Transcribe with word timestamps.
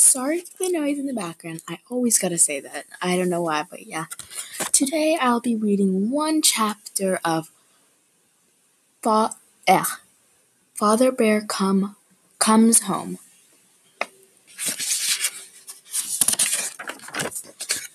Sorry 0.00 0.40
for 0.40 0.64
the 0.64 0.72
noise 0.72 0.98
in 0.98 1.04
the 1.04 1.12
background. 1.12 1.60
I 1.68 1.78
always 1.90 2.18
gotta 2.18 2.38
say 2.38 2.58
that. 2.58 2.86
I 3.02 3.18
don't 3.18 3.28
know 3.28 3.42
why, 3.42 3.66
but 3.68 3.86
yeah. 3.86 4.06
Today 4.72 5.18
I'll 5.20 5.40
be 5.40 5.54
reading 5.54 6.10
one 6.10 6.40
chapter 6.40 7.20
of 7.22 7.50
Fa- 9.02 9.36
eh, 9.68 9.84
Father 10.74 11.12
Bear 11.12 11.42
come 11.42 11.96
comes 12.38 12.80
home. 12.84 13.18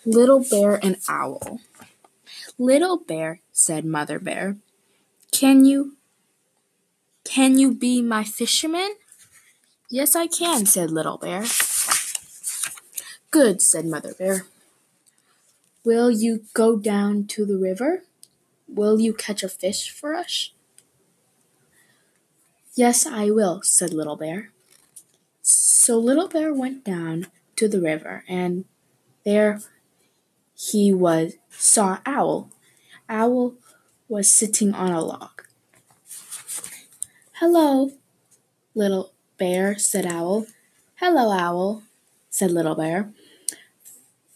Little 0.06 0.46
Bear 0.48 0.80
and 0.86 0.98
Owl. 1.10 1.60
Little 2.60 2.98
Bear, 2.98 3.42
said 3.52 3.84
Mother 3.84 4.20
Bear, 4.20 4.58
can 5.32 5.66
you 5.66 5.98
can 7.24 7.58
you 7.58 7.74
be 7.74 8.04
my 8.04 8.24
fisherman? 8.24 8.96
Yes, 9.90 10.16
I 10.16 10.28
can, 10.28 10.68
said 10.68 10.92
Little 10.92 11.18
Bear. 11.18 11.46
Good, 13.36 13.62
said 13.62 13.86
Mother 13.86 14.14
Bear. 14.14 14.46
Will 15.84 16.10
you 16.10 16.46
go 16.54 16.78
down 16.78 17.28
to 17.28 17.46
the 17.46 17.58
river? 17.58 18.04
Will 18.66 18.98
you 18.98 19.14
catch 19.14 19.44
a 19.44 19.50
fish 19.50 19.90
for 19.90 20.16
us? 20.16 20.52
Yes, 22.76 23.06
I 23.06 23.32
will, 23.32 23.62
said 23.62 23.94
Little 23.94 24.16
Bear. 24.16 24.52
So 25.42 26.00
Little 26.00 26.30
Bear 26.30 26.54
went 26.54 26.86
down 26.86 27.28
to 27.58 27.68
the 27.68 27.82
river, 27.82 28.24
and 28.30 28.64
there 29.26 29.60
he 30.56 30.94
was 30.94 31.34
saw 31.50 31.98
Owl. 32.06 32.50
Owl 33.10 33.56
was 34.08 34.32
sitting 34.32 34.74
on 34.74 34.94
a 34.94 35.02
log. 35.02 35.44
Hello, 37.34 37.92
Little 38.74 39.12
Bear, 39.38 39.78
said 39.78 40.06
Owl. 40.06 40.48
Hello, 41.02 41.38
Owl, 41.38 41.84
said 42.30 42.52
Little 42.52 42.76
Bear. 42.76 43.12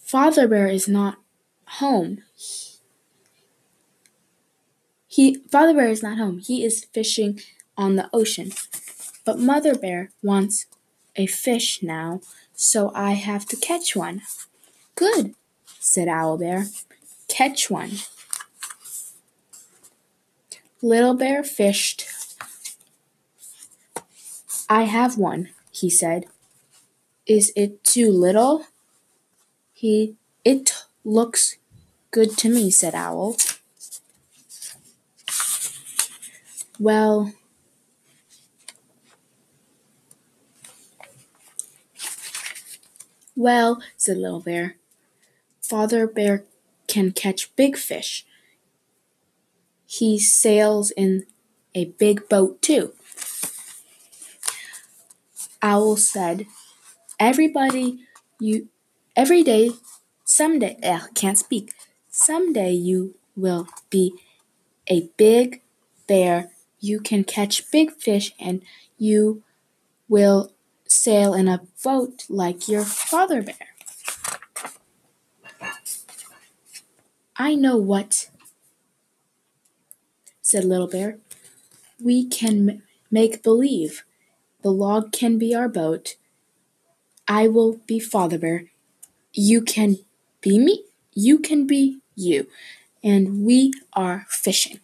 Father 0.09 0.47
Bear 0.47 0.65
is 0.65 0.87
not 0.87 1.19
home. 1.77 2.23
He 5.05 5.35
Father 5.51 5.75
Bear 5.75 5.89
is 5.89 6.01
not 6.01 6.17
home. 6.17 6.39
He 6.39 6.65
is 6.65 6.85
fishing 6.85 7.39
on 7.77 7.95
the 7.95 8.09
ocean. 8.11 8.49
But 9.23 9.37
Mother 9.37 9.75
Bear 9.75 10.09
wants 10.23 10.65
a 11.15 11.27
fish 11.27 11.83
now, 11.83 12.21
so 12.55 12.91
I 12.95 13.11
have 13.11 13.45
to 13.49 13.55
catch 13.55 13.95
one. 13.95 14.23
Good, 14.95 15.35
said 15.79 16.07
Owl 16.07 16.39
Bear. 16.39 16.65
Catch 17.27 17.69
one. 17.69 17.91
Little 20.81 21.13
Bear 21.13 21.43
fished. 21.43 22.07
I 24.67 24.85
have 24.85 25.19
one, 25.19 25.49
he 25.69 25.87
said. 25.87 26.25
Is 27.27 27.53
it 27.55 27.83
too 27.83 28.09
little? 28.09 28.65
He 29.79 30.17
it 30.43 30.73
looks 31.05 31.55
good 32.11 32.37
to 32.39 32.49
me, 32.49 32.69
said 32.69 32.93
Owl. 32.93 33.37
Well, 36.77 37.31
well, 43.37 43.81
said 43.95 44.17
Little 44.17 44.41
Bear. 44.41 44.75
Father 45.61 46.07
Bear 46.07 46.43
can 46.87 47.13
catch 47.13 47.55
big 47.55 47.77
fish. 47.77 48.25
He 49.85 50.19
sails 50.19 50.91
in 50.91 51.25
a 51.73 51.85
big 51.85 52.27
boat 52.27 52.61
too. 52.61 52.91
Owl 55.61 55.95
said, 55.95 56.47
Everybody, 57.17 57.99
you 58.41 58.67
Every 59.19 59.43
day, 59.43 59.71
someday, 60.23 60.77
eh, 60.81 60.95
ugh, 60.95 61.09
can't 61.13 61.37
speak. 61.37 61.73
Someday 62.09 62.71
you 62.71 63.15
will 63.35 63.67
be 63.89 64.13
a 64.87 65.09
big 65.17 65.61
bear. 66.07 66.51
You 66.79 67.01
can 67.01 67.25
catch 67.25 67.69
big 67.69 67.91
fish 67.91 68.33
and 68.39 68.63
you 68.97 69.43
will 70.07 70.53
sail 70.87 71.33
in 71.33 71.49
a 71.49 71.63
boat 71.83 72.23
like 72.29 72.69
your 72.69 72.85
father 72.85 73.41
bear. 73.41 73.75
I 77.35 77.55
know 77.55 77.75
what, 77.75 78.29
said 80.41 80.63
Little 80.63 80.87
Bear. 80.87 81.17
We 82.01 82.25
can 82.25 82.83
make 83.11 83.43
believe. 83.43 84.05
The 84.61 84.71
log 84.71 85.11
can 85.11 85.37
be 85.37 85.53
our 85.53 85.67
boat. 85.67 86.15
I 87.27 87.49
will 87.49 87.81
be 87.85 87.99
Father 87.99 88.37
Bear 88.37 88.63
you 89.33 89.61
can 89.61 89.97
be 90.41 90.57
me, 90.57 90.83
you 91.13 91.39
can 91.39 91.67
be 91.67 91.99
you, 92.15 92.47
and 93.03 93.45
we 93.45 93.73
are 93.93 94.25
fishing. 94.29 94.79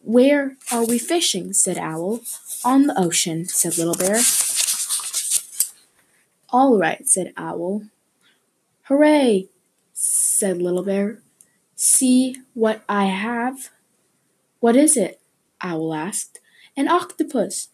Where 0.00 0.56
are 0.72 0.84
we 0.84 0.98
fishing? 0.98 1.52
said 1.52 1.78
Owl. 1.78 2.20
On 2.64 2.86
the 2.86 2.98
ocean, 2.98 3.46
said 3.46 3.78
Little 3.78 3.94
Bear. 3.94 4.20
All 6.50 6.78
right, 6.78 7.08
said 7.08 7.32
Owl. 7.36 7.84
Hooray, 8.84 9.48
said 9.92 10.60
Little 10.60 10.82
Bear. 10.82 11.18
See 11.76 12.36
what 12.54 12.82
I 12.88 13.06
have? 13.06 13.70
What 14.60 14.76
is 14.76 14.96
it? 14.96 15.20
Owl 15.60 15.94
asked. 15.94 16.40
An 16.76 16.88
octopus, 16.88 17.68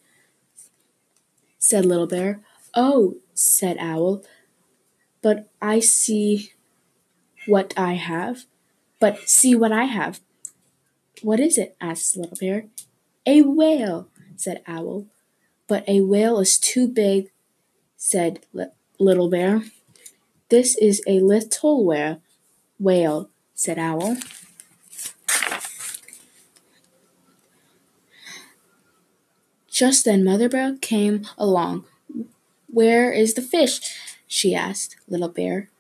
said 1.59 1.85
Little 1.85 2.07
Bear. 2.07 2.41
Oh, 2.75 3.17
said 3.35 3.77
Owl, 3.79 4.23
but 5.23 5.49
I 5.61 5.81
see 5.81 6.53
what 7.47 7.75
I 7.77 7.95
have. 7.95 8.45
But 9.01 9.29
see 9.29 9.55
what 9.55 9.73
I 9.73 9.85
have. 9.85 10.21
What 11.23 11.41
is 11.41 11.59
it? 11.59 11.77
asked 11.81 12.17
Little 12.17 12.37
Bear. 12.39 12.67
A 13.27 13.43
whale, 13.43 14.09
said 14.37 14.63
Owl. 14.67 15.07
But 15.67 15.89
a 15.89 16.01
whale 16.01 16.41
is 16.41 16.59
too 16.59 16.89
big, 16.89 17.31
said 17.97 18.41
Little 18.99 19.29
Bear. 19.29 19.63
This 20.49 20.77
is 20.77 21.03
a 21.07 21.21
little 21.21 21.85
whale, 21.85 22.23
whale, 22.79 23.31
said 23.55 23.79
Owl. 23.79 24.17
Just 29.69 30.05
then 30.05 30.25
Mother 30.25 30.49
Bear 30.49 30.77
came 30.81 31.25
along. 31.37 31.85
Where 32.67 33.13
is 33.13 33.35
the 33.35 33.43
fish? 33.43 33.81
She 34.29 34.55
asked 34.55 34.97
Little 35.09 35.31
Bear. 35.31 35.71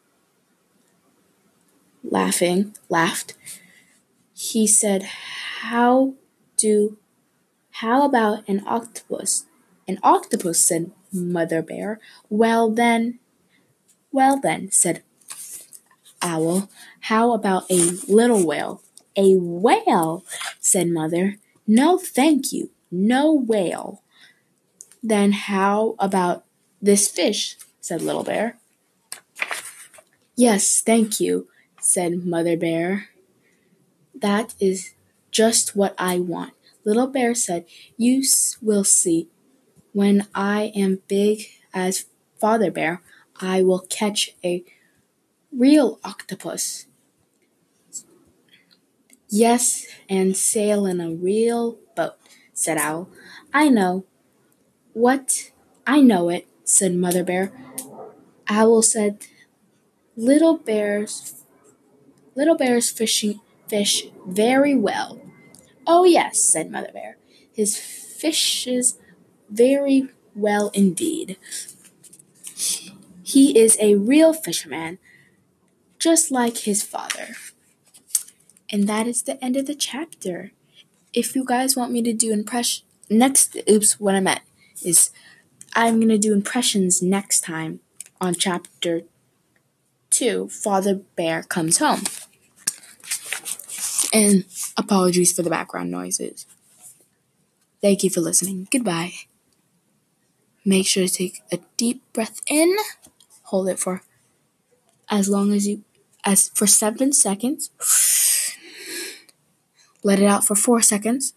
Laughing, 2.03 2.75
laughed. 2.89 3.35
He 4.35 4.67
said, 4.67 5.03
How 5.61 6.15
do, 6.57 6.97
how 7.71 8.05
about 8.05 8.49
an 8.49 8.65
octopus? 8.67 9.45
An 9.87 9.99
octopus, 10.03 10.61
said 10.61 10.91
Mother 11.13 11.63
Bear. 11.63 12.01
Well 12.31 12.71
then, 12.71 13.19
well 14.11 14.41
then, 14.41 14.71
said 14.71 15.03
Owl. 16.23 16.69
How 17.03 17.33
about 17.33 17.71
a 17.71 17.93
little 18.09 18.45
whale? 18.47 18.83
A 19.17 19.35
whale, 19.37 20.25
said 20.61 20.89
Mother. 20.89 21.37
No, 21.67 21.99
thank 21.99 22.53
you, 22.53 22.71
no 22.91 23.33
whale. 23.33 24.03
Then 25.03 25.33
how 25.33 25.97
about 25.99 26.45
this 26.81 27.09
fish? 27.09 27.57
Said 27.89 28.03
Little 28.03 28.23
Bear. 28.23 28.59
Yes, 30.37 30.83
thank 30.83 31.21
you, 31.21 31.49
said 31.81 32.27
Mother 32.27 32.55
Bear. 32.55 33.09
That 34.15 34.55
is 34.61 34.93
just 35.31 35.75
what 35.75 35.95
I 35.97 36.19
want. 36.19 36.53
Little 36.85 37.07
Bear 37.07 37.35
said, 37.35 37.65
You 37.97 38.23
will 38.61 38.85
see. 38.85 39.29
When 39.95 40.27
I 40.35 40.71
am 40.77 41.01
big 41.09 41.47
as 41.73 42.05
Father 42.39 42.71
Bear, 42.71 43.01
I 43.41 43.63
will 43.63 43.87
catch 43.89 44.35
a 44.45 44.65
real 45.51 45.99
octopus. 46.05 46.85
Yes, 49.31 49.87
and 50.11 50.37
sail 50.37 50.85
in 50.85 51.01
a 51.01 51.11
real 51.11 51.79
boat, 51.97 52.17
said 52.53 52.77
Owl. 52.77 53.09
I 53.55 53.71
know. 53.71 54.05
What? 54.93 55.53
I 55.87 56.03
know 56.03 56.29
it, 56.29 56.47
said 56.65 56.95
Mother 56.95 57.25
Bear. 57.25 57.51
Owl 58.49 58.83
said, 58.83 59.27
Little 60.17 60.57
bears, 60.59 61.45
little 62.35 62.57
bears 62.57 62.91
fishing 62.91 63.41
fish 63.69 64.07
very 64.27 64.75
well. 64.75 65.21
Oh 65.87 66.05
yes, 66.05 66.43
said 66.43 66.71
Mother 66.71 66.91
Bear. 66.93 67.19
His 67.53 67.77
fishes 67.77 68.99
very 69.49 70.09
well 70.35 70.71
indeed. 70.75 71.37
He 73.23 73.59
is 73.59 73.77
a 73.81 73.95
real 73.95 74.33
fisherman, 74.33 74.99
just 75.99 76.31
like 76.31 76.59
his 76.59 76.83
father. 76.83 77.37
And 78.71 78.89
that 78.89 79.07
is 79.07 79.23
the 79.23 79.43
end 79.43 79.57
of 79.57 79.67
the 79.67 79.75
chapter. 79.75 80.53
If 81.13 81.35
you 81.37 81.45
guys 81.45 81.77
want 81.77 81.93
me 81.93 82.03
to 82.03 82.13
do 82.13 82.33
impression 82.33 82.85
next 83.11 83.57
oops, 83.71 83.99
what 83.99 84.15
I 84.15 84.21
meant 84.21 84.43
is 84.85 85.11
I'm 85.75 86.01
gonna 86.01 86.19
do 86.19 86.33
impressions 86.33 87.03
next 87.03 87.41
time 87.41 87.81
on 88.21 88.35
chapter 88.35 89.03
2 90.11 90.49
Father 90.49 90.95
Bear 90.95 91.43
Comes 91.43 91.79
Home. 91.79 92.03
And 94.13 94.45
apologies 94.77 95.33
for 95.33 95.43
the 95.43 95.51
background 95.51 95.91
noises. 95.91 96.47
Thank 97.81 98.03
you 98.03 98.11
for 98.11 98.21
listening. 98.21 98.69
Goodbye. 98.71 99.13
Make 100.65 100.87
sure 100.87 101.07
to 101.07 101.13
take 101.13 101.43
a 101.53 101.59
deep 101.77 102.03
breath 102.13 102.41
in. 102.47 102.77
Hold 103.45 103.69
it 103.69 103.79
for 103.79 104.03
as 105.11 105.29
long 105.29 105.53
as 105.53 105.67
you 105.67 105.85
as 106.25 106.49
for 106.49 106.67
7 106.67 107.13
seconds. 107.13 107.71
Let 110.03 110.21
it 110.21 110.27
out 110.27 110.45
for 110.45 110.55
4 110.55 110.83
seconds. 110.83 111.35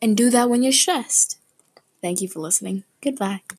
And 0.00 0.16
do 0.16 0.30
that 0.30 0.48
when 0.48 0.62
you're 0.62 0.72
stressed. 0.72 1.38
Thank 2.00 2.22
you 2.22 2.28
for 2.28 2.40
listening. 2.40 2.84
Goodbye. 3.02 3.42